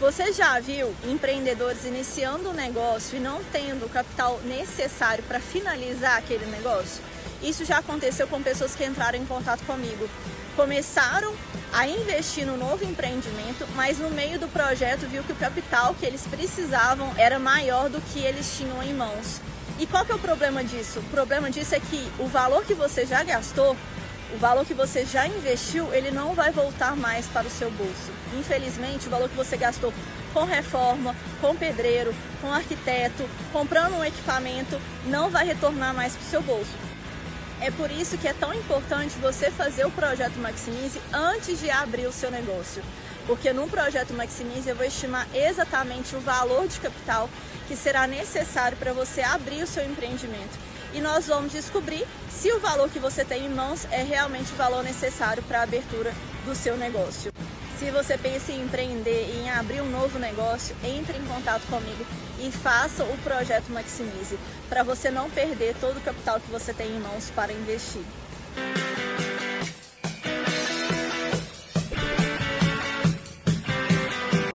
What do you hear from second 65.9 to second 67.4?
o capital que você tem em mãos